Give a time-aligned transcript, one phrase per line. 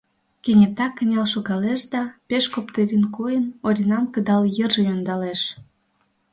[0.43, 5.41] Кенета кынел шогалеш да, пеш коптырин койын, Оринам кыдал йырже ӧндалеш.